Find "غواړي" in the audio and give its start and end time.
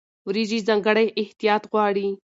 1.71-2.07